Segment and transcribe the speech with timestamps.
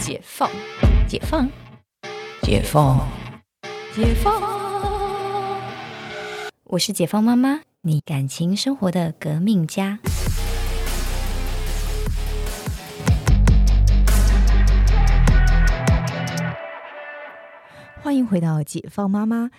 [0.00, 0.50] 解放，
[1.06, 1.46] 解放，
[2.40, 3.06] 解放，
[3.94, 4.40] 解放。
[6.64, 9.98] 我是解放妈妈，你感情生活的革命家。
[18.02, 19.50] 欢迎回到解放妈妈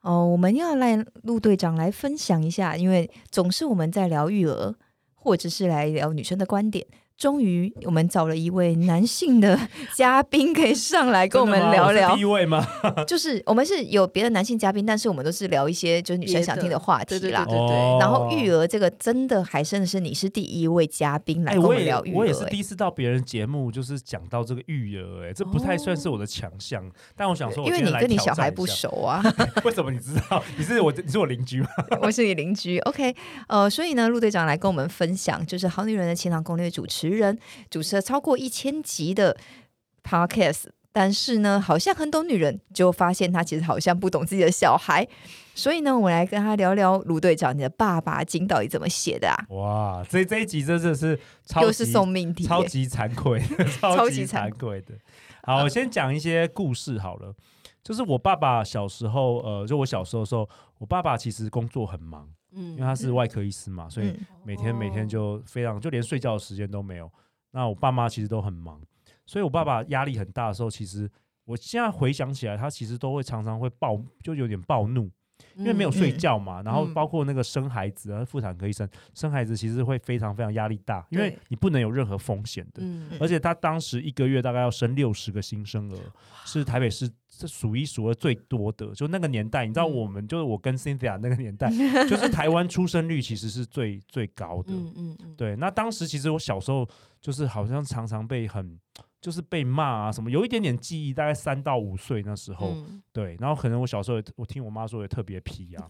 [0.00, 4.74] 哦，我们要来陆队长来分享一下，因为总是我们在聊育儿，
[5.14, 6.86] 或者是来聊女生的观点。
[7.20, 12.14] 终于，我们找了一位男性的嘉宾可以上来跟我们聊聊。
[12.14, 12.66] 第一位吗？
[13.06, 17.44] 就是我们是有别的男性嘉宾，但是我们都是聊一些就是女生想听的话题啦。
[17.44, 17.98] 对对对。
[18.00, 22.16] 然后育儿这个真的还真的是你是第一位嘉宾来跟我们聊育儿。
[22.16, 26.82] 我也是第一次到别人节目，就是讲到这个育儿，哎，这不太算是我的强项。
[27.14, 29.22] 但我想说，因为你跟你小孩不熟啊。
[29.62, 30.42] 为什么你知道？
[30.56, 31.68] 你是我，你是我邻居吗？
[32.00, 32.78] 我是你邻居。
[32.78, 33.14] OK，
[33.48, 37.38] 呃，所以呢，陆队长来跟我们分享，就是《好女人的情场攻略》主持人
[37.70, 38.02] 主持了。
[38.02, 39.36] 超过一千集的
[40.02, 45.06] podcast，但是呢，好像很懂女人，就发现他其实好像不懂自己的小孩。
[45.54, 49.36] 所以呢，我们来跟他聊聊卢队长，你的爸爸经到底怎么写的啊？
[49.50, 51.18] 哇，这这一集真的是
[51.60, 53.42] 又是送命题，超级惭愧，
[53.80, 54.94] 超级惭愧的。
[55.42, 57.34] 好，我先讲一些故事好了。
[57.82, 60.48] 就是我爸爸小时候，呃，就我小时候的时候，
[60.78, 67.10] 我爸爸其实工作很忙，嗯，因为他是外科医师嘛，所以每天每天就非常，就连睡觉的时间都没有。
[67.52, 68.80] 那我爸妈其实都很忙，
[69.26, 71.10] 所以我爸爸压力很大的时候，其实
[71.44, 75.10] 我现在回想起来，他其实都会常常会暴，就有点暴怒，
[75.56, 76.62] 因为没有睡觉嘛。
[76.62, 82.82] 然后包括那个生孩子啊，妇产科医生生孩子其实会非常非常压力大，因为你不能有任何风险的。
[83.18, 85.98] 而且他当时一个月大概要生六十个新生儿，
[86.44, 88.92] 是台北市是数一数二最多的。
[88.94, 91.70] 就那个年代，你知道，我们就是我跟 Cynthia 那个年代，
[92.08, 94.72] 就是台湾出生率其实是最最高的。
[94.72, 95.34] 嗯嗯嗯。
[95.36, 96.88] 对，那当时其实我小时候。
[97.22, 98.80] 就是好像常常被很，
[99.20, 102.74] 就是被骂啊什么，有一点点记忆，大概三到五岁那时候，
[103.12, 105.88] 对，然后可能我小时候我听我妈说也特别皮啊，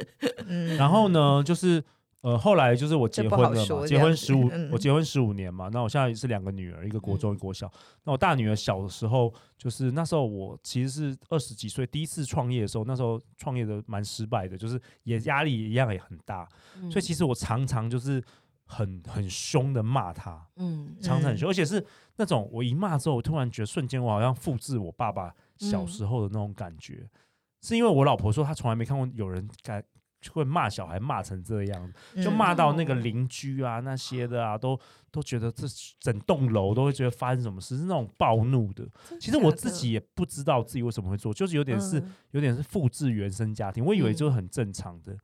[0.76, 1.82] 然后呢，就是
[2.20, 7.72] 呃后来就是我结婚了嘛，结婚十五，我结婚十五年嘛，那我现在是两个女儿，一个国中，一个国小，
[8.04, 16.46] 那我大女儿小的时候，就是那时候我其实是二十几岁，第一次创业的时候，那时候创业的蛮失败的，就是也压力一样也很大，
[16.90, 18.22] 所以其实我常常就是。
[18.70, 21.84] 很很凶的骂他，嗯，常常很凶，而且是
[22.16, 27.08] 那种我一骂之后，我突然觉得瞬间我好像复制我爸爸小时候的那种感觉，
[27.62, 29.82] 是因为我老婆说她从来没看过有人敢
[30.30, 31.92] 会骂小孩骂成这样，
[32.22, 34.78] 就骂到那个邻居啊那些的啊，都
[35.10, 35.66] 都觉得这
[35.98, 38.86] 整栋楼都会觉得发生什么事，是那种暴怒的。
[39.18, 42.02] 其实我自己也不知道自己为什么会做，就是有点是
[42.32, 45.16] 有点是复制原生家庭，我以为就是很正常的。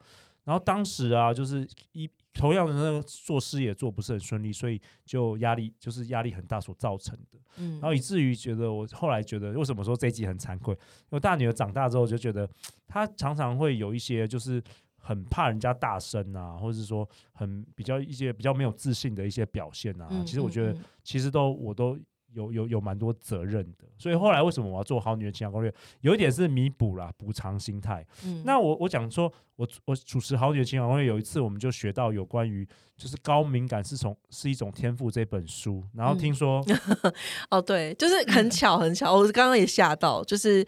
[0.44, 7.38] 然后当时啊，就是一同样的那个做事业做不是很顺利，所以就压力就是压力很大所造成的。
[7.56, 10.74] 嗯，然后以至于觉得我后来觉得为什么说这一集很惭愧？
[10.74, 12.48] 因为大女儿长大之后就觉得
[12.86, 14.62] 她常常会有一些就是
[14.98, 20.08] 很怕人家大声啊，或者是说很比较一些比较没有自信的一些表现啊。
[20.26, 21.98] 其实我觉得其实都我都。
[22.34, 25.72] 有有有蛮多责任的，所以后来为什么我要做好女人情感攻略？
[26.00, 28.06] 有一点是弥补啦，补偿心态。
[28.24, 36.64] 嗯，那我我讲说，我我主持好女人情感攻略，有一次我们就学到有关于就是高敏感是从是一种天赋这本书，然后听说，
[37.50, 40.66] 哦对，就是很巧很巧，我刚刚也吓到，就是。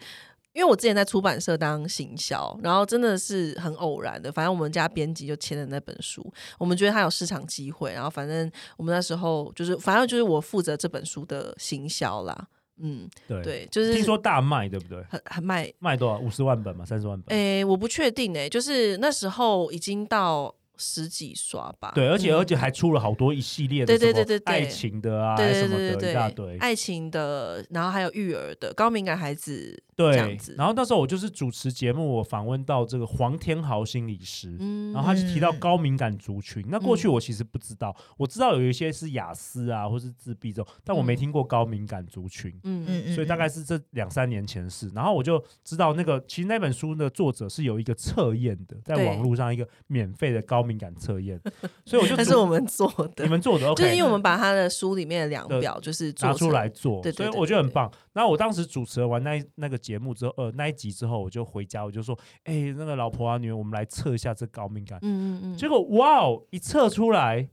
[0.57, 12.47] 因为我之前在出版社当行销，然后真的是很偶然的，反正我们家编辑就签了那本书，我们觉得它有市场机会，然后反正我们那时候就是，反正就是我负责这本书的行销啦，
[12.77, 14.97] 嗯，对，就是听说大卖，对不对？
[15.07, 16.17] 很很卖卖多少？
[16.17, 17.37] 五十万本嘛，三十万本？
[17.37, 20.55] 诶，我不确定诶，就是那时候已经到。
[20.79, 29.81] 十几刷吧，对，而且而且还出了好多一系列的，对对对对对，爱情的啊，对对对对，一大堆爱情的，然后还有育儿的，高敏感孩子。
[29.97, 34.55] 对，然后那时候我就是主持节目，我访问到这个黄天豪心理师，
[34.93, 36.63] 然后他就提到高敏感族群。
[36.69, 42.53] 那过去我其实不知道，我知道有一些是雅思啊，或是自闭症，但我没听过高敏感族群。
[42.63, 51.41] 嗯嗯所以大概是这两三年前的事，然后我就知道那个其实那本书的作者是有一个测验的，在网络上一个免费的高敏感测验，
[51.85, 57.91] 所以我就那是我们做的，你们做的，就是因为我们把他的书里面的量表就是拿出来做，所以我觉得很棒。
[58.13, 64.99] 然后我当时主持完那那个节目之后，呃，那一集之后，我就回家，我就说，哎，那个老婆啊，女儿，我们来测一下这高敏感。
[65.01, 65.57] 嗯嗯嗯。
[65.57, 67.47] 结果，哇哦，一测出来，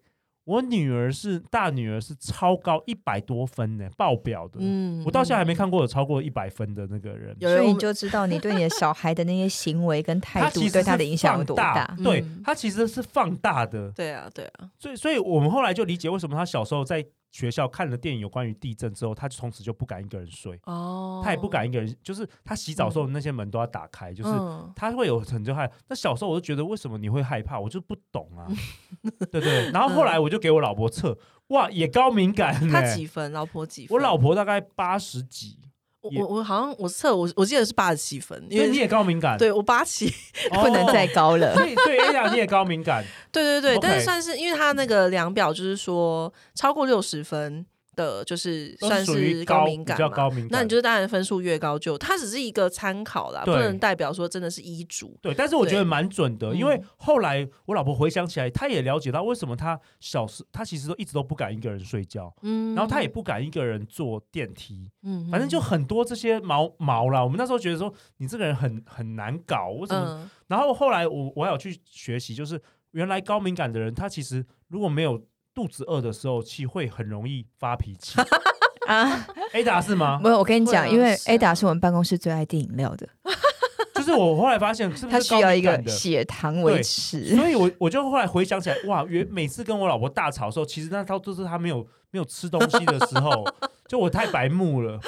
[0.44, 4.58] 我女儿是大女儿是超高一百多分呢，爆表的。
[4.58, 5.04] 嗯。
[5.06, 7.36] 我到现在还没看过有超过一百分的那个人。
[7.40, 11.96] 所以你就知道你对你的小孩的那些行为跟态度对他的影响有多大。
[12.02, 13.92] 对他其实是放大的。
[13.92, 14.68] 对啊，对啊。
[14.76, 17.06] 所以，所以我们后来就理解为什么他小时候在。
[17.34, 20.56] 学校看了电影有关于地震之后，他从此就不敢一个人睡。
[20.66, 24.30] 哦，他也不敢一个人，就是他洗澡的时候那些门都要打开，就是
[24.76, 25.68] 他会有很就害。
[25.88, 28.46] 那小时候我就觉得为什么你会害怕，我就不懂啊，
[29.32, 29.72] 对对。
[29.72, 32.54] 然后后来我就给我老婆测，哇，也高敏感。
[32.70, 33.32] 他几分？
[33.32, 33.96] 老婆几分？
[33.96, 35.58] 我老婆大概八十几。
[36.16, 40.12] 我我好像我测我我记得是八十七分，因为你也高敏感，对我八七
[40.52, 41.54] 不能再高了。
[41.54, 47.64] 对对，A 呀你也高敏感， 对对对，但是算是因为他那个量表就是说超过六十分。
[47.94, 55.16] 的就是算是高敏感嘛，那你就当然分数越高，就它只是一个参考啦，不能代表说真的是医嘱。
[55.22, 67.22] 对，但是我觉得蛮准的，因为后来我老婆回想起来，她也了解到为什么她小时她其实都一直都不敢一个人睡觉，嗯，然后她也不敢一个人坐电梯，嗯，反正就很多这些毛毛啦。
[67.22, 70.30] 我们那时候觉得说你这个人很很难搞，为什么？
[70.48, 72.60] 然后后来我我有去学习，就是
[72.92, 75.22] 原来高敏感的人，他其实如果没有。
[75.54, 78.20] 肚子饿的时候，其实会很容易发脾气
[78.88, 79.26] 啊。
[79.52, 80.20] Ada 是吗？
[80.22, 83.08] 没有，我跟你讲，因为 Ada 是我们办公室最爱订饮料的。
[83.94, 87.36] 就是我后来发现，是不是需要一个血糖维持？
[87.36, 93.44] 所以我我就后来回想起来，哇，原每次跟我老婆大吵的时候，其实那套都是他没有没有吃东西的时候。
[93.86, 94.98] 就我太白目了，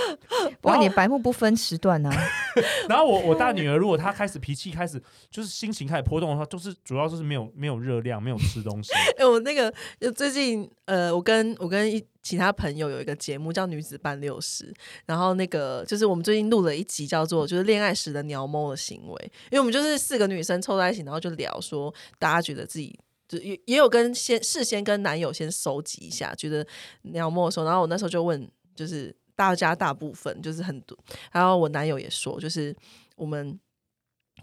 [0.60, 0.76] 哇！
[0.76, 2.10] 你白目不分时段呢。
[2.90, 8.92] 然后我我大女儿如果她开始脾气开始就是心情开始波动的话，就是主要就是没有没有热量，没有吃东西。
[9.16, 9.72] 哎，我那个
[10.14, 14.64] 最近呃，我跟我跟一其他朋友有一个节目叫《女子半六十》，
[15.06, 23.00] 然后那个就是我们最近录了一集叫做就是恋爱时的鸟猫的行为，因为我们就是四个女生凑在一起，然后就聊说大家觉得自己。
[23.28, 26.66] 就也也有跟先事先跟男友先收集一下，觉得
[27.12, 28.50] 要没收，然后我那时候就问。
[28.76, 30.94] 就是大家大部分就是很多，
[31.32, 32.76] 然后我男友也说，就是
[33.16, 33.58] 我们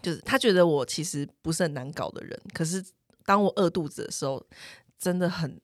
[0.02, 2.84] 就是他觉得我其实不是很难搞的人，可是
[3.24, 4.44] 当我饿肚子的时候，
[4.98, 5.60] 真的很。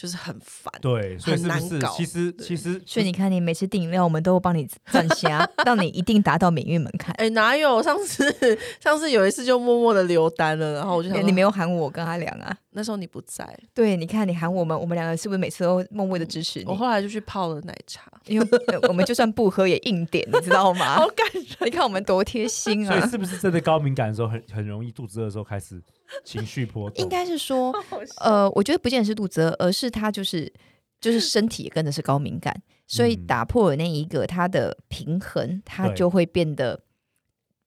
[0.00, 1.78] 就是很烦，对，所以是不是？
[1.94, 7.14] 其实其实，所以你看，你每次订饮料，我们都帮你站下， 让你一定达到免运门槛。
[7.18, 7.82] 哎，哪有？
[7.82, 12.56] 上次上次有一次就默默的留单了，然后我就想，你没有喊我跟阿良啊？
[12.72, 13.58] 那时候你不在。
[13.74, 16.66] 对，你看你喊我们，我们两个是不是每次都默默的支持你？
[16.66, 18.48] 我后来就去泡了奶茶，因为
[18.88, 20.96] 我们就算不喝也硬点，你知道吗？
[20.98, 22.98] 好感人，你看我们多贴心啊！
[22.98, 25.82] 所以是不是真的高敏感的时候，很很容易肚子饿的时候开始？
[26.24, 27.72] 情绪波动，应该是说，
[28.18, 30.52] 呃，我觉得不见得是肚子饿，而是他就是
[31.00, 32.52] 就是 身体也跟着是高敏感，
[32.88, 36.82] 所以打破了那一个他的平衡，他就会变得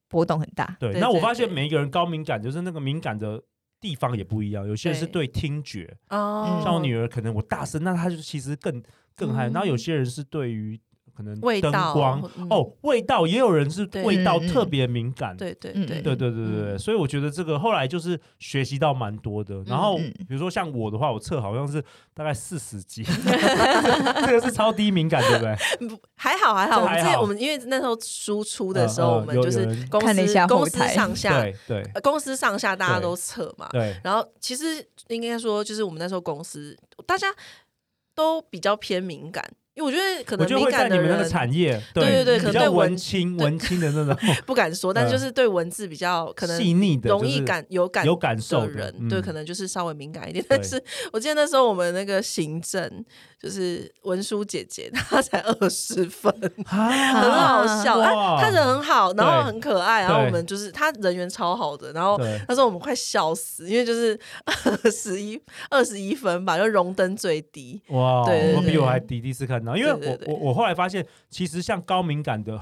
[0.10, 0.76] 波动很大。
[0.78, 3.42] 对，那我发现每一个人高敏感，就是那个敏感的
[3.83, 4.65] 地方也不一样。
[4.65, 8.81] 有些人是对听觉，哦，像我女儿，可能我大声，那她就其实更
[9.13, 9.50] 更嗨。
[9.50, 10.80] 然后有些人是对于。
[11.15, 11.94] 可能味道
[12.50, 15.36] 哦味道也有人是味道特别敏感。
[15.38, 16.01] 对对对。
[16.01, 21.83] 对对对所以我觉得这个后来就是学习到蛮多的然后比如说像我的话我测好像是
[22.13, 23.04] 大概四十几
[24.25, 26.00] 这个是超低敏感对不对？
[26.15, 33.68] 还好还好我们之前我们因为那时候输出的时候我们就是公司公司上下对公司上下大家都测嘛。
[33.71, 33.95] 对。
[34.04, 36.75] 然后其实应该说就是我们那时候公司
[37.06, 37.27] 大家
[38.16, 39.44] 都比较偏敏感
[39.75, 44.16] 因为我觉得可能敏感的人，产业对对对，可能对文青文青的那种
[44.46, 50.44] 不敢说，但就是对文字比较可能细腻的、容易感有感有感受的人，对，可能就是稍微敏感一点。
[50.48, 50.81] 但是
[51.12, 53.06] 我记得那时候我们那个行政。
[53.44, 56.34] 就是文书姐姐，她才二十分，
[56.66, 58.02] 很好笑。
[58.40, 61.92] 她人很好，然后很可爱，然后我们就是她人缘超好的。
[61.92, 65.38] 然后那时候我们快笑死，因为就是二十一
[65.69, 67.81] 二十一分吧，就荣登最低。
[67.90, 69.78] 哇，对，我比我还低，第一次看到。
[69.78, 72.60] 因为我我我后来发现，其实像高敏感的，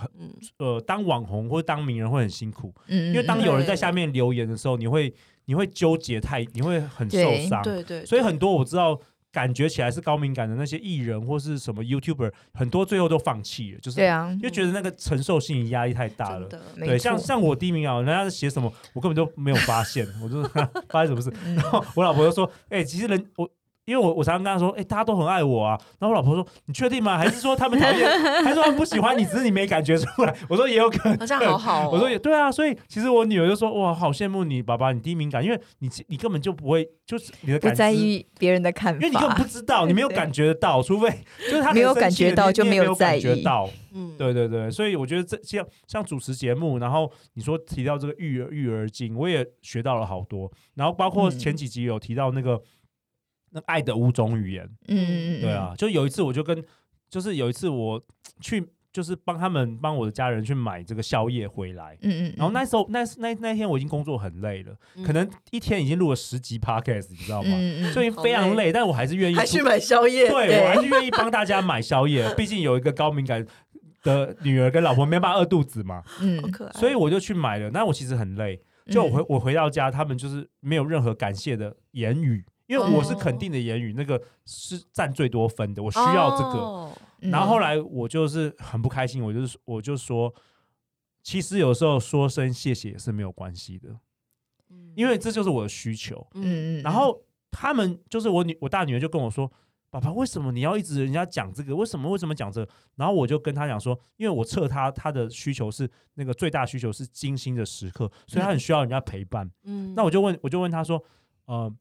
[0.58, 2.74] 呃，当网红或者当名人会很辛苦。
[2.88, 5.14] 嗯，因为当有人在下面留言的时候，你会
[5.46, 7.62] 你会纠结太，你会很受伤。
[7.64, 9.00] 对对，所以很多我知道。
[9.34, 16.50] 感觉起来是高敏感的那些艺人或是什么 YouTuber，很多最后都放弃了，就是对啊，就觉得那个承受性压力太大了。
[16.76, 20.44] 对，像像我低敏感，人家写什么我根本就没有发现，我就
[20.92, 23.50] 发生什么事，然后我老婆就说：“哎，其实人我。”
[23.92, 25.78] 因为我我常常跟他说，哎，大家都很爱我啊。
[26.00, 27.18] 然后我老婆说，你确定吗？
[27.18, 28.10] 还是说他们讨厌？
[28.42, 29.26] 还是说他们不喜欢你？
[29.26, 30.34] 只是你没感觉出来。
[30.48, 31.20] 我说也有可能。
[31.20, 31.90] 好像好好。
[31.90, 32.50] 我说也对啊。
[32.50, 41.10] 所以其实我女儿就说，哇，好羡慕你，爸爸，你低敏感，因为你你根本就不会，就是你的不在意别人的看法，因为你根本不知道，你没有感觉得到，除非
[41.50, 43.70] 就是他没有感觉到就没有在意到。
[43.94, 44.72] 嗯，对对对。
[44.72, 50.50] 所以我觉得这像像主持节目，然后你说提到这个育儿育儿经，我也学到了好多。
[50.76, 52.62] 然后包括前几集有提到那个。
[53.52, 56.64] 那爱的五种语言，嗯嗯，对啊，就有一次我就跟，
[57.10, 58.02] 就是有一次我
[58.40, 61.98] 去就是帮他们帮我的家人去买这个宵夜回来。
[62.02, 67.50] 嗯嗯，然后那时候那那那天我已经工作很累了，可能一天已经录了十集 podcast，你知道吗？
[67.54, 73.46] 嗯嗯所以非常累，但我还是愿意还去买宵夜，对我还是愿意帮大家买宵夜，毕竟有一个高敏感
[74.04, 76.72] 的女儿跟老婆没办法饿肚子嘛，嗯好可爱。
[76.74, 77.70] 所以我就去买了。
[77.72, 87.30] 那我其实很累，就我回我回到家，他们就是没有任何感谢的言语，因为我是肯定的言语，那个是占最多分的，我需要这个。
[87.30, 90.34] 然后后来我就是很不开心，我就是我就说，
[91.22, 93.90] 其实有时候说声谢谢也是没有关系的，
[94.96, 96.26] 因为这就是我的需求。
[96.36, 99.52] 嗯嗯，然后他们就是我女我大女儿就跟我说
[99.92, 101.76] ：“爸爸，为什么你要一直人家讲这个？
[101.76, 109.52] 为什么为什么讲这个？”然后我就跟他讲说：“因为我测他他的需求是那个最大需求是精心的时刻，所以他很需要人家陪伴。
[109.66, 111.04] 嗯那我就问我就问他说
[111.46, 111.72] ：“呃，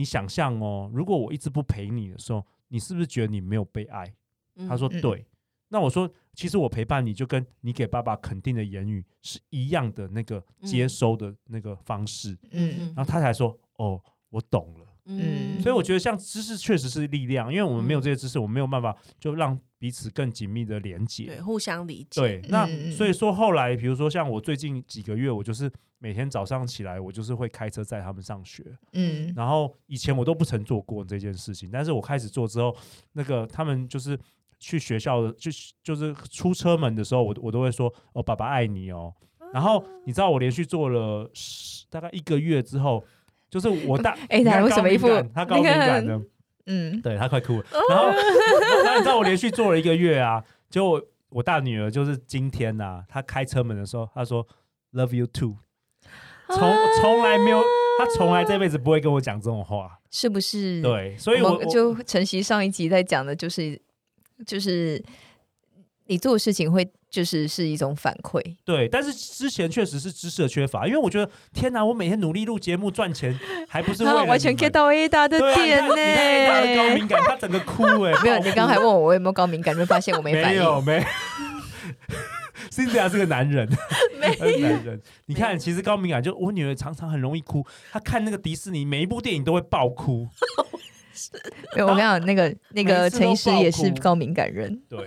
[0.00, 4.10] 你想象哦，如果我一直不陪你的时候，你是不是觉得你没有被爱？”
[4.66, 5.26] 他说：“嗯对。”
[5.68, 12.34] 那我说：“其实我陪伴你就跟你给爸爸肯定的言语是一样的那个接收的那个方式。
[12.52, 21.26] 嗯然后他才说：“哦，我懂了。”嗯所以我觉得像知识确实是力量，因为我们没有这些知识，我们没有办法就让彼此更紧密的连接。
[21.26, 25.70] 对互相理解，对，那所以说后来，比如说像我最近几个月，我就是
[26.02, 28.64] 每天早上起来，我就是会开车载他们上学。
[28.94, 32.74] 嗯然后以前我都不曾做过这件事情，但是我开始做之后，
[33.12, 34.18] 那个他们就是
[34.58, 35.50] 去学校的，就
[35.82, 39.14] 就是出车门的时候，我我都会说哦，爸爸爱你哦。
[39.52, 43.04] 然后你知道我连续做了十大概一个月之后，
[43.50, 46.20] 就是我大 哎他为什么一副高敏感他高敏感的，
[46.66, 47.66] 嗯对他快哭了。
[47.90, 48.10] 然后，
[48.96, 54.46] 你知道我连续做了一个月啊，就我我大女儿就是今天呐、她开车门的时候，她说
[54.92, 55.56] “love you too”，
[56.52, 57.62] 从从来没有，
[57.98, 59.98] 他从来这辈子不会跟我讲这种话。
[60.10, 63.80] 是不是？，对，所以我们就晨曦上一集在讲的就是
[64.44, 65.00] 就是
[66.06, 73.38] 你做的事情会就是是一种反馈，对，但是之前确实是知识的缺乏，因为我觉得天哪，我每天努力录节目赚钱，
[73.68, 80.58] 还不是为了他 完全你 get 们到 A 大的点呢、你看你看 A 大的高敏感，他整个哭哎、 没有，你刚才问我我有没有高敏感，就发现我没反应。
[80.58, 81.04] 没有没。
[82.70, 83.68] Cynthia 是个男人，
[84.60, 85.00] 男人。
[85.26, 90.28] 你看，其实高敏感，就我女儿常常很容易哭，她看那个迪士尼每一部电影都会爆哭。
[91.76, 94.80] 没有，我跟你讲，那个那个陈医师也是高敏感人。
[94.88, 95.06] 对，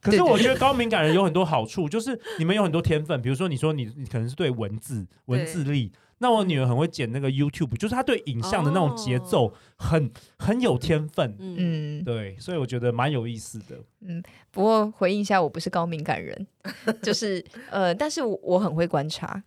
[0.00, 5.92] 可是我觉得高敏感人有很多好处，就是你们有很多天分，比如说你说你你可能是对文字文字力。
[6.18, 13.76] 那我女儿很会剪那个 YouTube，就是她对影像的那种节奏很、很有天分，嗯嗯，对，所以我觉得蛮有意思的。
[14.00, 16.46] 嗯不过回应一下，我不是高敏感人，
[17.02, 19.42] 就是呃，但是我我很会观察，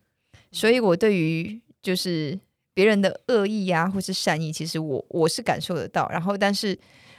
[0.51, 2.37] 所以我对于就是
[2.73, 6.07] 别人的恶意啊，或是善意，其实我我是感受得到。
[6.09, 6.77] 然后，但是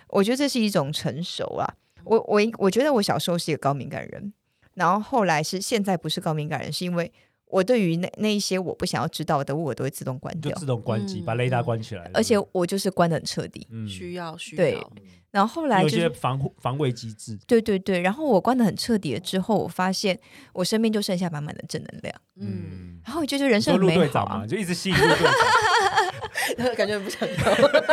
[0.09, 1.67] 我觉得这是一种成熟啊。
[2.05, 4.33] 我我我觉得我小时候是一个高敏感人，
[4.75, 7.11] 然后后来是现在不是高敏感人，是因为
[7.51, 12.11] 我对于那那一些我不想要知道的，我都会自动关掉，就自动关机，嗯把雷达关起来。
[12.15, 13.67] 而且我就是关的很彻底。
[13.89, 14.93] 需要需对要，
[15.39, 17.39] 然后后来有一些就是防护防卫机制。
[17.47, 20.19] 对对对，然后我关的很彻底了之后，我发现
[20.53, 24.47] 我身边就剩下满满的正能量，嗯，嗯，然后我就觉得人生很美好啊队长嘛，。
[24.49, 25.33] 就一直吸引路队长。
[26.77, 27.37] 感觉不想要，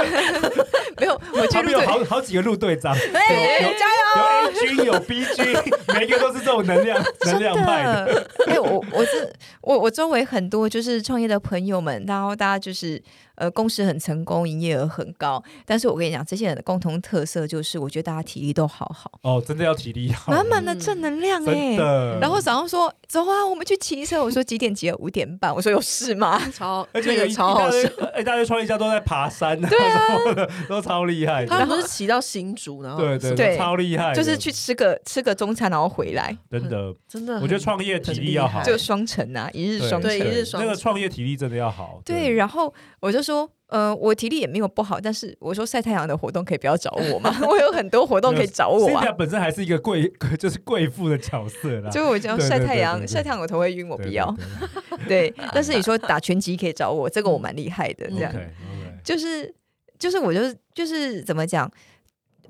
[0.97, 5.45] 没有，我觉他们有好好几个陆队长， 对有有 A 军，有 B 军，
[5.93, 8.05] 每一个都是这种能量能量派的。
[8.05, 13.01] 的，因为我我是我我周围很多就是创业的朋友们，然后大家就是
[13.35, 22.19] 呃公司很成功，营业额很高，但是我跟你讲，这些人的共同特色就是，我觉得大家体力都好好，哦，真的要体力好，满满的正能量哎、真的。
[22.19, 24.23] 然后早上说走啊，我们去骑车。
[24.23, 24.97] 我说几点集合？
[24.97, 25.53] 五点半。
[25.53, 26.41] 我说有事吗？
[26.53, 27.89] 超 而且超好笑。
[28.13, 31.45] 哎大家创业家都在爬山啊，什么的，都超厉害。
[31.45, 40.19] 他们不是骑到新竹，然后对对对超厉害，就是去吃个吃个中餐，然后回来，真的，真的，我觉得创业体力要好，就双城啊，一日双城对。
[40.19, 42.01] 一日双那个创业体力真的要好。
[42.05, 48.91] 对，然后我就说，呃，我体力也没有不好，但是我说晒太阳的活动可以不要找我嘛，我有很多活动可以找我啊。
[48.91, 50.07] 现在本身还是一个贵，
[50.39, 51.89] 就是贵妇的角色啦。
[51.89, 54.33] 就我这样晒太阳，晒太阳我头会晕，我不要。。
[55.07, 58.07] 对对， 但是你说打拳击可以找我，这个我蛮厉害的。
[58.11, 58.31] 这样
[59.03, 59.53] 就是
[59.97, 61.69] 就是我就是就是怎么讲？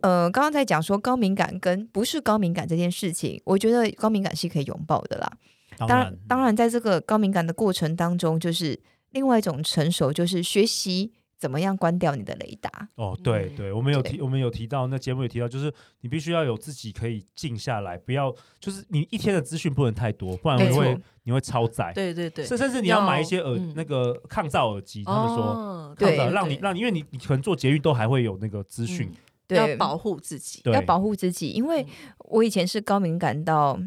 [0.01, 5.31] 呃，刚刚在讲说高敏感跟不是高敏感这件事情，我觉得高敏感是可以拥抱的啦。
[5.77, 8.79] 当当然，当然，在这个高敏感的过程当中，就是
[9.15, 12.89] 另外一种成熟，就是学习怎么样关掉你的雷达。
[12.95, 21.93] 哦，对嗯对，我们有提，我们有提到，那节目有提到，就是你必须要有自己可以静下来，不要就是你一天的资讯不能太多，不然你会你会超载。
[21.95, 29.09] 对对对，甚甚至你要买一些耳嗯那个抗噪耳机，他们说哦抗对噪让你让你，因为你你可能做捷运都还会有那个资讯
[29.47, 31.87] 嗯要保护自己，要保护自己，因为
[32.19, 33.79] 我以前是高敏感到，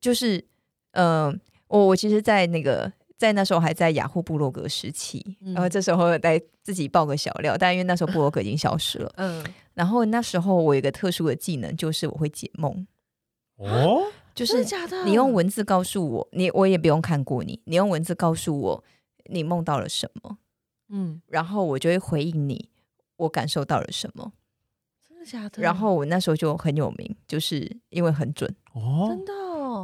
[0.00, 0.44] 就是
[0.92, 1.32] 呃，
[1.68, 2.90] 我我其实，在那个
[3.24, 12.86] 在那时候还在雅虎部落格时期，然后这时候来自己爆个小料，但因为那时候部落格已经消失了，嗯，然后那时候我有一个特殊的技能，就是我会解梦。
[13.56, 14.02] 哦，
[14.34, 15.04] 就是假的。
[15.04, 18.84] 你用文字告诉我，你我也不用看过你，你用文字告诉我
[19.30, 20.36] 你梦到了什么，
[20.90, 22.68] 嗯，然后我就会回应你，
[23.16, 24.32] 我感受到了什么，
[25.08, 25.62] 真的假的？
[25.62, 29.32] 然后我那时候就很有名，就是因为很准哦，真的，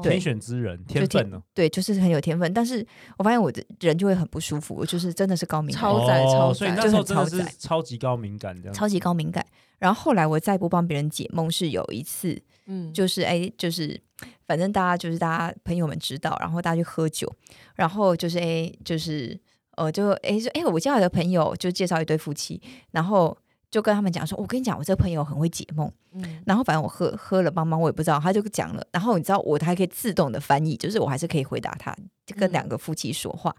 [0.03, 1.43] 天选之人，天分呢？
[1.55, 2.53] 对，就是很有天分。
[2.53, 2.87] 但是
[3.19, 9.45] 我发现我的人就会很不舒服，我就是真的是高敏感，超载超载，所以那时候真的是超级高敏感这样，超级高敏感。
[9.79, 12.41] 然后后来我再不帮别人解梦，是有一次。
[12.67, 14.01] 嗯，就是哎，就是
[14.47, 17.31] 反正大家就是大家朋友们知道，然后大家去喝酒，
[17.75, 19.37] 然后就是哎，就是
[19.77, 22.61] 呃，就哎说哎，我交来的朋友就介绍一对夫妻，
[22.93, 23.37] 然后
[23.71, 31.97] 就跟他们讲说，我跟你讲，我这个朋友很会解梦，嗯，然后反正我喝喝了帮忙，我也不知道，他就讲了，然后你知道我还可以自动的翻译，就是我还是可以回答他，
[32.27, 33.55] 就跟两个夫妻说话。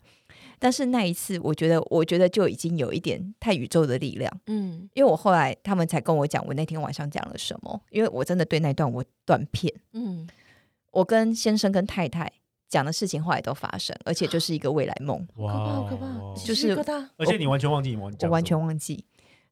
[0.60, 10.28] 但是那一次，我觉得，我觉得就已经有一点太宇宙的力量，嗯，因为我后来他们才跟我讲，我那天晚上讲了什么，因为我真的对那段我断片，嗯，
[10.92, 12.32] 我跟先生跟太太
[12.70, 16.06] 讲的事情后来都发生，而且就是一个未来梦，哇，好可怕，
[16.46, 16.78] 就是
[17.18, 19.04] 而且你完全忘记我完全忘记，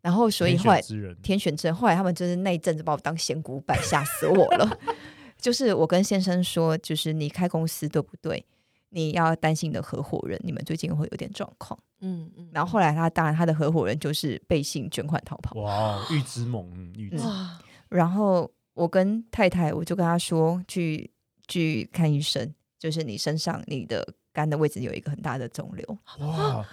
[0.02, 0.82] 然后所以后来
[1.22, 4.80] 天选之人，后来他们就是那一阵子把我当仙骨板，吓死我了，
[5.38, 8.46] 就是我跟先生说，就是你开公司对不对？
[8.92, 11.80] 你要担心你的合伙人，你们最近会有点状况。
[12.02, 15.54] 嗯嗯，然后后来他当然他的合伙人就是背信卷款逃跑。
[15.60, 16.66] 哇，预知梦，
[16.96, 17.24] 预知。
[17.90, 21.12] 然后我跟太太，我就跟他说去
[21.48, 25.98] 去看医生，就是你身上你的肝的位置有一个很大的肿瘤。
[26.20, 26.66] 哇，Oh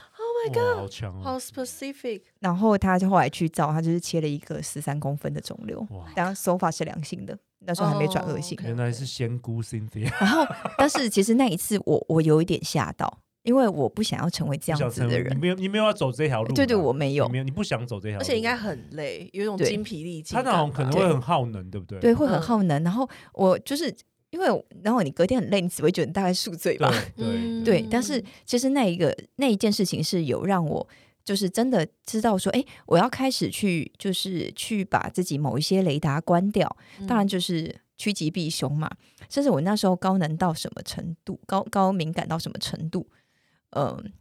[0.47, 2.23] my God，好强，好 specific。
[2.41, 5.87] 然后他就后来去照，他就是切了一个十三公分的肿瘤。
[6.15, 7.39] 当然手法是良性的。
[7.69, 10.09] 那时候还没转恶性，原来是仙姑 Cynthia。
[10.21, 10.47] 然后，
[10.79, 15.35] 但是其实那一次我我有一点吓到，因为我不想要成为这样子的人。
[15.35, 20.37] 你没有你没有要走这条路，对对，我没有，没有，你不想走这条，路，而且应该很累，有一种精疲力尽。
[20.37, 21.99] 他那种可能会很耗能，对不对？
[21.99, 22.81] 对，会很耗能。
[22.85, 23.93] 然后我就是
[24.31, 26.93] 因为，然后你隔天很累，你只会觉得大概宿醉吧？
[27.17, 27.89] 对 对。
[27.91, 30.89] 但是其实那一个那一件事情是有让我。
[31.25, 36.77] 就是真的知道说，哎，我要开始去，就是去把自己某一些雷达关掉。
[37.09, 38.89] 当然就是趋吉避凶嘛。
[39.29, 43.05] 甚至我那时候高能到什么程度，高高敏感到什么程度？
[43.71, 44.13] 嗯，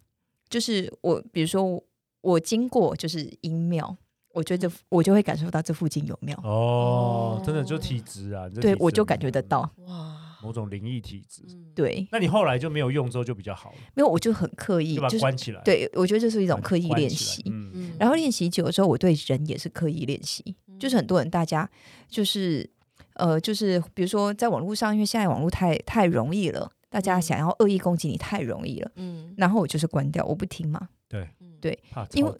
[0.49, 1.79] 就是我比如说
[2.21, 3.95] 我经过就是阴庙，
[4.35, 6.39] 我觉得我就会感受到这附近有庙。
[6.43, 9.61] 哦，真的就体质啊，对我就感觉得到。
[9.87, 10.21] 哇。
[10.43, 11.41] 某种灵异体质，
[11.73, 12.07] 对。
[12.11, 13.77] 那你后来就没有用之后就比较好了？
[13.95, 15.61] 没有，我就很刻意就把关起来。
[15.63, 17.41] 对，我觉得这是一种刻意练习。
[17.47, 20.55] 嗯然后练习久的时候，我对人也是刻意练习。
[20.77, 21.67] 就是很多人，大家
[22.07, 22.69] 就是
[23.13, 28.91] 呃，就是比如说在网络上，因为现在网络太太容易了，大家想要恶意攻击你太容易了。
[28.97, 29.33] 嗯。
[29.37, 30.89] 然后我就是关掉，我不听嘛。
[31.07, 31.27] 对
[31.59, 31.79] 对，
[32.13, 32.31] 因为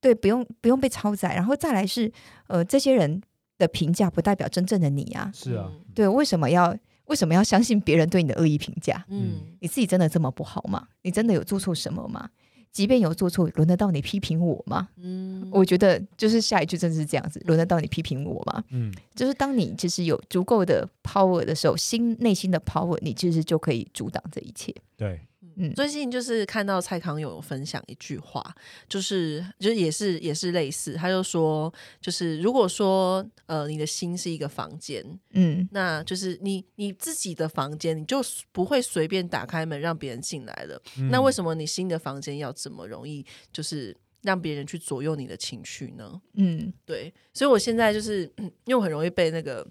[0.00, 2.10] 对不用不用被超载，然后再来是
[2.48, 3.20] 呃，这些人
[3.58, 5.30] 的评价不代表真正的你啊。
[5.34, 5.70] 是啊。
[5.94, 6.76] 对，为什么要？
[7.06, 9.04] 为什么要相信别人对你的恶意评价？
[9.08, 10.86] 嗯，你自己真的这么不好吗？
[11.02, 12.30] 你真的有做错什么吗？
[12.70, 14.88] 即便有做错，轮得到你批评我吗？
[14.96, 18.62] 嗯，我觉得就是下一句真的是这样子，轮得到你批评我吗？
[18.70, 24.72] 嗯，就是当你其实有足够的 power 的时候，心内心的 power，你其实就可以阻挡这一切。
[24.96, 25.20] 对。
[25.56, 28.54] 嗯，最近就是看到蔡康永有分享一句话，
[28.88, 38.20] 就是就是也是也是类似，他就说，就是如果说呃你的心是一个房间，嗯，那就是你你自己的房间，你就
[38.52, 40.80] 不会随便打开门让别人进来了。
[41.10, 46.20] 那为什么你新的房间要这么容易，就是让别人去左右你的情绪呢？
[46.34, 49.66] 嗯，对，所以我现在就是因为我很容易被那个。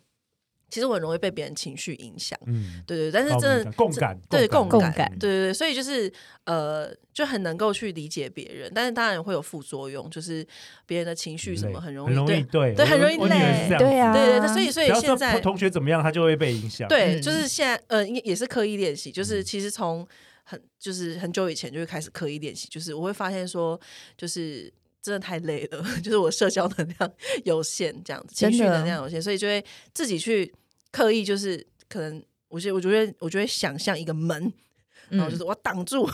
[0.69, 6.11] 其实我很容易被别人情绪影响，嗯，对对，但是真的共感，对共感，对对对，所以就是
[6.45, 10.45] 呃，就很能够去理解别人，但是当然会有副作用，就是
[10.85, 20.07] 别人的情绪什么很容易，对对对，很容易累，对啊，对对，所以所以现在同学怎么样，他就会被影响，对，就是现在呃，也是刻意练习，就是其实从
[20.43, 23.79] 很就是很久以前就会开始刻意练习，就是我会发现说，
[24.17, 24.71] 就是。
[25.01, 27.11] 真的太累了， 就是我社交能量
[27.45, 30.53] 有限，这样子情绪能量有限，所以就会自己去
[30.91, 34.51] 刻意，就是可能，我觉得，我觉得，我觉得想象一个门，
[35.09, 36.09] 然后就是我挡住。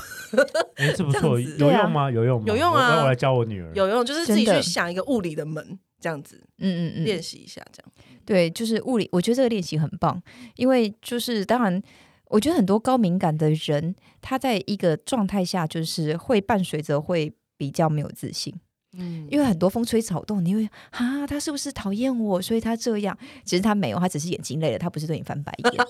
[0.76, 2.12] 哎，这不 错，有用吗？
[2.12, 2.46] 有用吗？
[2.48, 3.02] 有用啊！
[3.02, 3.72] 我来教我女儿。
[3.74, 7.92] 有用，就是自己去想一个物理的门，这样子，嗯嗯嗯，练习一下，这样。
[8.26, 10.22] 对，就是物理，我觉得这个练习很棒，
[10.56, 11.82] 因为就是当然，
[12.28, 18.54] 我觉得很多高敏感的人，他在一个状态下，就是会伴随着会比较没有自信。
[18.98, 23.18] 嗯，因为很多风吹草动，你会啊，他是不是讨厌我，所以他这样？
[23.44, 25.74] 其实他没有，他只是眼睛累了，他不是对你翻白眼。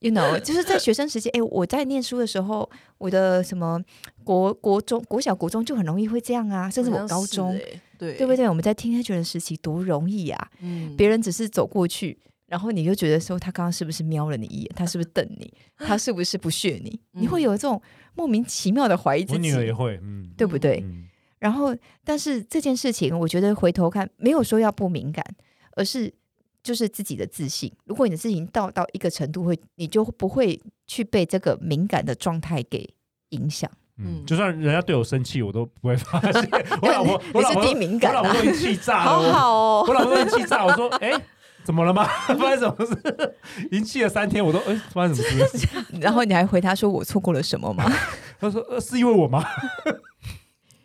[0.00, 3.80] You know，就是在学生时期，哎，我在念书的时候，我的什么
[4.22, 7.58] 国国中、国小、国中就很容易会这样啊，甚至我高中，
[7.96, 8.46] 对对不对？
[8.46, 14.70] 我们在听他觉得时期多容易啊，嗯，别人只是走过去，然后你就觉得说他刚刚是不是瞄了你一眼？
[14.76, 15.50] 他是不是瞪你？
[15.78, 17.00] 他是不是不屑你？
[17.12, 17.80] 你会有这种
[18.14, 19.38] 莫名其妙的怀疑自己。
[19.38, 20.84] 我女儿也会，嗯，对不对？
[21.44, 25.22] 然后，但是这件事情，我觉得回头看，没有说要不敏感，
[25.76, 26.14] 而是。
[26.64, 27.70] 就是自己的自信。
[27.84, 32.88] 如果你的自信到到一个程度，会你就不会去被这个敏感的状态给
[33.28, 33.70] 影响。
[33.98, 36.50] 嗯，就算人家对我生气，我都不会发 现。
[36.80, 39.10] 我老婆，我老婆敏感，我老婆都气炸了。
[39.30, 40.64] 好好哦，我老婆都气炸。
[40.64, 41.12] 我说，哎，
[41.64, 42.04] 怎么了吗？
[42.32, 43.34] 发生什么事？
[43.70, 45.68] 已经气了三天，我都哎，发生什么事？
[46.00, 47.84] 然后你还回他说我错过了什么吗？
[48.40, 49.44] 他说，呃，是因为我吗？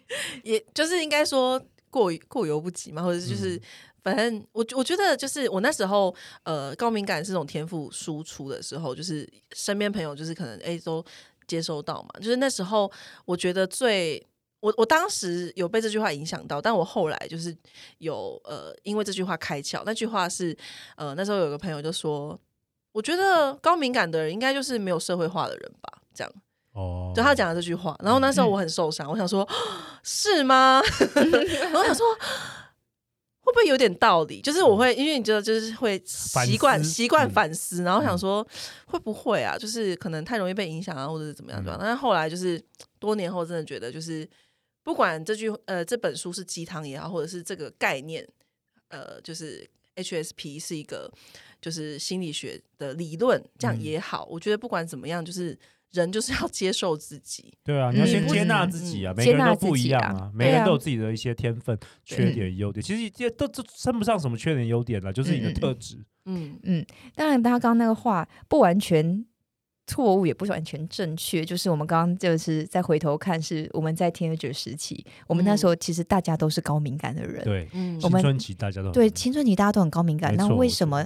[0.43, 3.62] 也就是应该说过过犹不及嘛，或者是就是。
[4.02, 11.04] 反正我我觉得就是我那时候呃高敏感是种天赋输出的时候，就是身边朋友就是可能哎都
[11.45, 12.89] 接收到嘛，就是那时候
[13.26, 14.26] 我觉得最
[14.62, 17.56] 我我当时有被这句话影响到，但我后来就是
[17.98, 20.58] 有呃因为这句话开窍，那句话是
[20.95, 22.39] 呃那时候有个朋友就说，
[22.93, 26.34] 我觉得高敏感的人应该就是没有社会化的人吧，这样
[26.73, 29.47] 哦，就他讲了这句话，然后那时候我很受伤，我想说
[30.03, 30.82] 是吗？
[31.73, 32.05] 我想说。
[33.41, 34.39] 会不会有点道理？
[34.41, 38.47] 就是我会，因为你觉得就是会习惯习惯反思，然后想说
[38.86, 39.58] 会不会啊？
[39.58, 41.79] 就是可能太容易被影响啊，或者是怎么样怎么样？
[41.82, 42.63] 但是后来就是
[42.99, 44.27] 多年后，真的觉得就是
[44.84, 48.27] 不管这句呃这本书是鸡汤也好，或者是这个概念
[48.89, 49.67] 呃就是
[50.02, 51.12] HSP 是一个
[51.62, 55.58] 就是心理学的理论，这样也好，我觉得不管怎么样，就是。
[55.94, 65.98] 人就是要接受自己， 对啊，你要先接纳自己啊，每个人都不一样啊，每个人都有自己的一些天分、缺点、优点，其实也都都称不上什么缺点、优点了，就是你的特质。
[66.26, 66.86] 嗯嗯，
[67.16, 69.26] 当然，他刚刚那个话不完全
[69.89, 77.67] 错误，也不是完全正确，就是我们刚刚就是再回头看，是我们在天蝎时期，我们那时候其实大家都是高敏感的人，对，
[77.99, 81.06] 青春期大家都对青春期大家都很高敏感，那为什么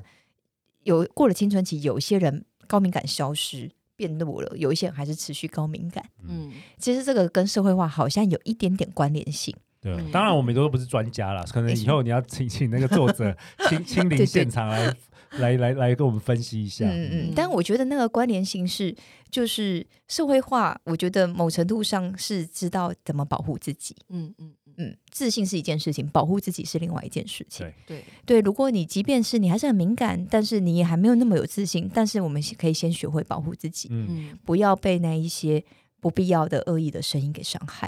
[0.84, 3.72] 有过了青春期，有些人高敏感消失？
[3.96, 6.04] 变弱了，有一些人还是持续高敏感。
[6.28, 9.56] 嗯，其实这个跟社会化好像有一点点关联性。
[9.84, 13.36] 对，当然我们都不是专家啦，可能以后你要请请那个作者
[13.70, 14.96] 亲亲临现场来
[15.32, 16.86] 来来来跟我们分析一下。
[16.88, 18.96] 嗯嗯，但我觉得那个关联性是，
[19.30, 23.96] 就是社会化，我觉得某程度上是知道怎么保护自己。
[24.10, 24.54] 嗯嗯。
[24.76, 27.64] 嗯，自信是一件事情，保护自己是另外一件事情。
[27.64, 35.64] 对对对，如果你即便是你还是很敏感，但是你也还没有那么有自信，但是我们可以先学会保护自己，嗯，不要被那一些
[36.00, 37.88] 不必要的恶意的声音给伤害。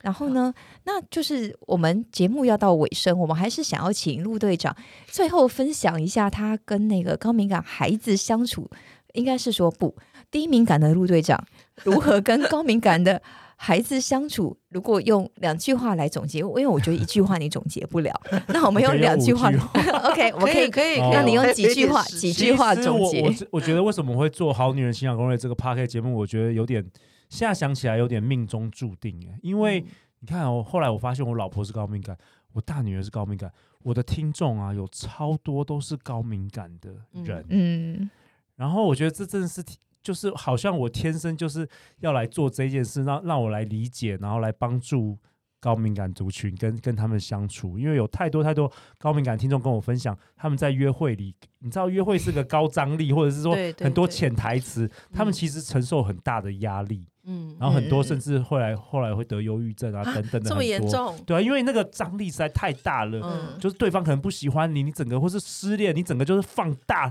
[0.00, 0.52] 嗯，然后呢，
[0.84, 4.74] 那就是我们节目要到尾声，我们还是想要请陆队长
[5.06, 8.70] 最后分享一下他跟那个高敏感孩子相处，
[9.14, 9.94] 应该是说不
[10.30, 11.44] 低敏感的陆队长
[11.84, 13.20] 如何跟高敏感的。
[13.62, 18.10] 孩子相处，如果用两句话来总结，因为我觉得一句话你总结不了，
[18.48, 19.50] 那我们用两句话。
[19.50, 23.20] OK， 我们可以可以，那你用几句话几句话总结。
[23.20, 26.82] 我我我觉得为什么会做好女人情感攻略这个 p a r k 节目，我觉得有点
[27.30, 29.82] 现在想起来有点命中注定哎，因为
[30.18, 32.14] 你看哦，后来我发现我老婆是高敏感，
[32.52, 33.50] 我大女儿是高敏感，
[33.82, 36.90] 我的听众啊有超多都是高敏感的
[37.24, 38.10] 人，嗯，
[38.56, 39.64] 然后我觉得这真的是。
[40.02, 45.18] 就是好像我天生就是要来做这件事，让让我来理解，然后来帮助
[45.60, 57.06] 高敏感族群跟跟他们相处，因为有太多太多高敏感听众跟我分享，他们在约会里，你知道约会是个高张力，或者是说很多潜台词，他们其实承受很大的压力。
[57.24, 67.08] 嗯，然后很多甚至后来后来会得忧郁症啊等等的这么严重，对啊，因为那个张力实在太大了，嗯，就是对方可能不喜欢你，你整个或是失恋，你整个就是放大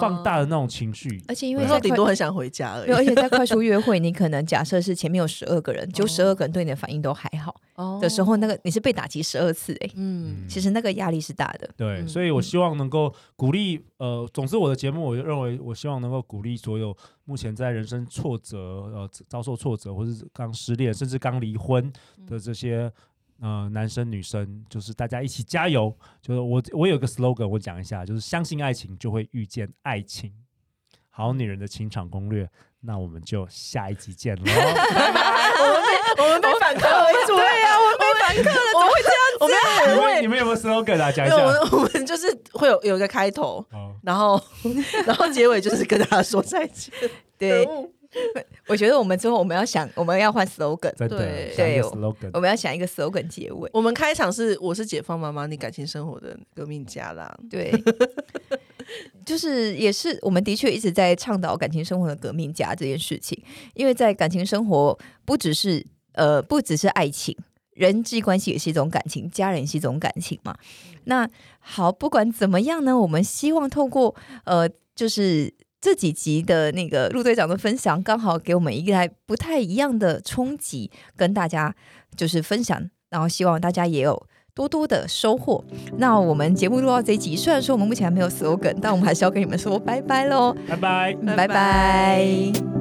[0.00, 7.54] 放大的那种情绪，而且因为顶多很想回家而已，而且在快速约会，你可能假设是前面有十二个人，就十二个人对你的反应都还好
[8.00, 16.96] 的时候，那个你是被打击十二次哎，嗯，其实那个压力是大的，对，所以我希望能够鼓励，呃，总之我的节目，我就认为我希望能够鼓励所有。
[17.30, 21.92] 目前在人生挫折、呃遭受挫折，或是刚失恋，甚至刚离婚
[22.26, 22.92] 的这些
[23.40, 25.96] 呃男生女生，就是大家一起加油。
[26.20, 30.32] 就是我我有个 slogan，我讲一下，就是相信爱情就会遇见爱情。
[31.08, 34.42] 好女人的情场攻略，那我们就下一集见喽。
[36.18, 37.98] 我们被反客为主，对呀，我们
[38.34, 39.20] 被反客了，怎么会这样？
[39.40, 41.10] 我们很会，你们有没有 slogan 啊？
[41.10, 41.36] 讲一下。
[41.36, 43.64] 我们 我们就是会有有一个开头，
[44.02, 44.40] 然后
[45.06, 46.92] 然后结尾就是跟大家说再见。
[47.38, 47.66] 对，
[48.66, 53.70] 我觉得我们之后我们要想，我们要换 slogan，对对 slogan 我们要想一个 slogan 结尾。
[53.72, 57.34] 我们开场是我是解放妈妈，你感情生活的革命家啦。
[57.48, 57.72] 对，
[59.24, 67.34] 就是也是我们的确一直在倡导感情生活的革命家这件事情，因为在感情生活不只是呃不只是爱情。
[67.74, 70.54] 人际关系也是一种感情，家人也是一种感情嘛。
[71.04, 71.28] 那
[71.58, 81.74] 好，不管怎么样呢，我们希望透过呃，就是这几集的那个陆队长的分享，刚好给我们一个不太一样的冲击，跟大家
[82.16, 85.64] 就是分享，然后希望大家也有多多的收获。
[85.96, 91.14] 那我们节目录到这一集，虽然说我们目前还没有 slogan，但我们还是要跟你们说拜拜喽，拜拜。
[91.36, 92.79] 拜拜